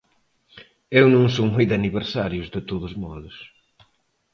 Eu 0.99 1.05
non 1.15 1.25
son 1.35 1.47
moi 1.53 1.65
de 1.67 1.75
aniversarios, 1.79 2.47
de 2.55 2.61
todos 2.69 2.93
modos. 3.03 3.35